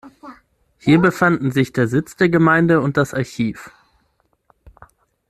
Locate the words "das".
2.97-3.13